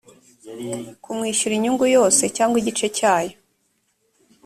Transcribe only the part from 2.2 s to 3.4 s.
cyangwa igice cyayo